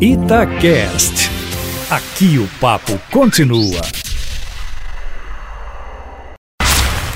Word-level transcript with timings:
Itacast. 0.00 1.28
Aqui 1.90 2.38
o 2.38 2.46
papo 2.60 2.96
continua. 3.10 3.80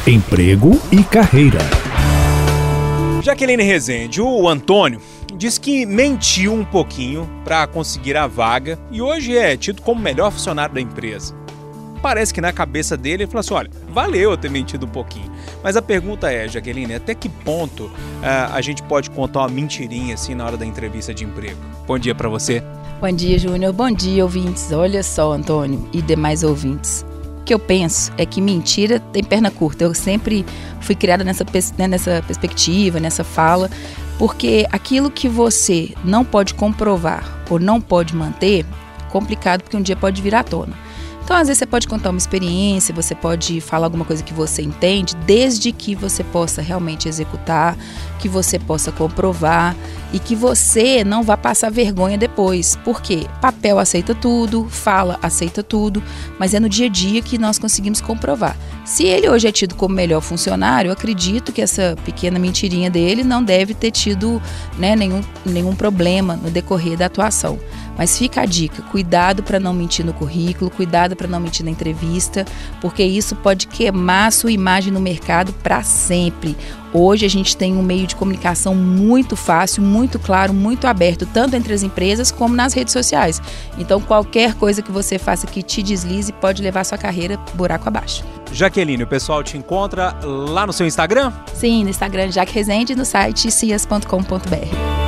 Emprego 0.04 0.72
e 0.90 1.04
carreira. 1.04 1.60
Jaqueline 3.22 3.62
Rezende, 3.62 4.20
o 4.20 4.48
Antônio 4.48 5.00
diz 5.36 5.58
que 5.58 5.86
mentiu 5.86 6.52
um 6.52 6.64
pouquinho 6.64 7.30
para 7.44 7.68
conseguir 7.68 8.16
a 8.16 8.26
vaga 8.26 8.76
e 8.90 9.00
hoje 9.00 9.38
é 9.38 9.56
tido 9.56 9.80
como 9.80 10.02
melhor 10.02 10.32
funcionário 10.32 10.74
da 10.74 10.80
empresa. 10.80 11.40
Parece 12.02 12.34
que 12.34 12.40
na 12.40 12.52
cabeça 12.52 12.96
dele 12.96 13.22
ele 13.22 13.26
falou 13.28 13.40
assim: 13.40 13.54
olha, 13.54 13.70
valeu 13.88 14.32
eu 14.32 14.36
ter 14.36 14.50
mentido 14.50 14.86
um 14.86 14.88
pouquinho. 14.88 15.30
Mas 15.62 15.76
a 15.76 15.82
pergunta 15.82 16.30
é, 16.30 16.48
Jaqueline, 16.48 16.94
até 16.94 17.14
que 17.14 17.28
ponto 17.28 17.84
uh, 17.84 17.92
a 18.52 18.60
gente 18.60 18.82
pode 18.82 19.08
contar 19.08 19.40
uma 19.40 19.48
mentirinha 19.48 20.14
assim 20.14 20.34
na 20.34 20.44
hora 20.44 20.56
da 20.56 20.66
entrevista 20.66 21.14
de 21.14 21.24
emprego? 21.24 21.58
Bom 21.86 21.96
dia 21.98 22.14
para 22.14 22.28
você. 22.28 22.62
Bom 23.00 23.12
dia, 23.12 23.38
Júnior. 23.38 23.72
Bom 23.72 23.90
dia, 23.90 24.24
ouvintes. 24.24 24.72
Olha 24.72 25.02
só, 25.02 25.32
Antônio 25.32 25.88
e 25.92 26.02
demais 26.02 26.42
ouvintes. 26.42 27.04
O 27.40 27.44
que 27.44 27.54
eu 27.54 27.58
penso 27.58 28.12
é 28.18 28.26
que 28.26 28.40
mentira 28.40 28.98
tem 28.98 29.22
perna 29.22 29.50
curta. 29.50 29.84
Eu 29.84 29.94
sempre 29.94 30.44
fui 30.80 30.96
criada 30.96 31.22
nessa, 31.22 31.44
né, 31.78 31.86
nessa 31.86 32.22
perspectiva, 32.24 32.98
nessa 33.00 33.24
fala, 33.24 33.70
porque 34.18 34.66
aquilo 34.70 35.10
que 35.10 35.28
você 35.28 35.92
não 36.04 36.24
pode 36.24 36.54
comprovar 36.54 37.24
ou 37.50 37.58
não 37.58 37.80
pode 37.80 38.14
manter, 38.14 38.64
complicado 39.10 39.62
porque 39.62 39.76
um 39.76 39.82
dia 39.82 39.96
pode 39.96 40.22
vir 40.22 40.34
à 40.34 40.42
tona. 40.44 40.72
Então, 41.24 41.36
às 41.36 41.46
vezes, 41.46 41.58
você 41.58 41.66
pode 41.66 41.86
contar 41.86 42.10
uma 42.10 42.18
experiência, 42.18 42.94
você 42.94 43.14
pode 43.14 43.60
falar 43.60 43.86
alguma 43.86 44.04
coisa 44.04 44.22
que 44.22 44.34
você 44.34 44.60
entende, 44.62 45.14
desde 45.24 45.70
que 45.70 45.94
você 45.94 46.24
possa 46.24 46.60
realmente 46.60 47.08
executar, 47.08 47.76
que 48.18 48.28
você 48.28 48.58
possa 48.58 48.90
comprovar 48.90 49.76
e 50.12 50.18
que 50.18 50.36
você 50.36 51.02
não 51.04 51.22
vá 51.22 51.36
passar 51.36 51.70
vergonha 51.70 52.18
depois. 52.18 52.76
Porque 52.84 53.26
papel 53.40 53.78
aceita 53.78 54.14
tudo, 54.14 54.68
fala 54.68 55.18
aceita 55.22 55.62
tudo, 55.62 56.02
mas 56.38 56.54
é 56.54 56.60
no 56.60 56.68
dia 56.68 56.86
a 56.86 56.90
dia 56.90 57.22
que 57.22 57.38
nós 57.38 57.58
conseguimos 57.58 58.00
comprovar. 58.00 58.56
Se 58.84 59.04
ele 59.04 59.28
hoje 59.28 59.48
é 59.48 59.52
tido 59.52 59.74
como 59.74 59.94
melhor 59.94 60.20
funcionário, 60.20 60.90
acredito 60.90 61.52
que 61.52 61.62
essa 61.62 61.96
pequena 62.04 62.38
mentirinha 62.38 62.90
dele 62.90 63.22
não 63.22 63.42
deve 63.42 63.74
ter 63.74 63.90
tido 63.90 64.42
né, 64.76 64.96
nenhum, 64.96 65.22
nenhum 65.46 65.74
problema 65.74 66.36
no 66.36 66.50
decorrer 66.50 66.96
da 66.96 67.06
atuação. 67.06 67.58
Mas 67.96 68.18
fica 68.18 68.42
a 68.42 68.46
dica: 68.46 68.82
cuidado 68.82 69.42
para 69.42 69.60
não 69.60 69.72
mentir 69.72 70.04
no 70.04 70.12
currículo, 70.12 70.70
cuidado 70.70 71.16
para 71.16 71.28
não 71.28 71.40
mentir 71.40 71.64
na 71.64 71.70
entrevista, 71.70 72.44
porque 72.80 73.02
isso 73.02 73.36
pode 73.36 73.66
queimar 73.66 74.28
a 74.28 74.30
sua 74.30 74.52
imagem 74.52 74.92
no 74.92 75.00
mercado 75.00 75.52
para 75.52 75.82
sempre. 75.82 76.56
Hoje 76.94 77.24
a 77.24 77.28
gente 77.28 77.56
tem 77.56 77.74
um 77.74 77.82
meio 77.82 78.06
de 78.06 78.14
comunicação 78.14 78.74
muito 78.74 79.34
fácil, 79.34 79.82
muito 79.82 80.18
claro, 80.18 80.52
muito 80.52 80.86
aberto, 80.86 81.24
tanto 81.24 81.56
entre 81.56 81.72
as 81.72 81.82
empresas 81.82 82.30
como 82.30 82.54
nas 82.54 82.74
redes 82.74 82.92
sociais. 82.92 83.40
Então, 83.78 83.98
qualquer 84.00 84.54
coisa 84.54 84.82
que 84.82 84.92
você 84.92 85.18
faça 85.18 85.46
que 85.46 85.62
te 85.62 85.82
deslize 85.82 86.32
pode 86.32 86.62
levar 86.62 86.84
sua 86.84 86.98
carreira 86.98 87.38
buraco 87.54 87.88
abaixo. 87.88 88.22
Jaqueline, 88.52 89.02
o 89.02 89.06
pessoal 89.06 89.42
te 89.42 89.56
encontra 89.56 90.14
lá 90.22 90.66
no 90.66 90.72
seu 90.72 90.86
Instagram? 90.86 91.32
Sim, 91.54 91.84
no 91.84 91.90
Instagram 91.90 92.30
Jaque 92.30 92.52
Rezende 92.52 92.92
e 92.92 92.96
no 92.96 93.06
site 93.06 93.50
cias.com.br. 93.50 95.01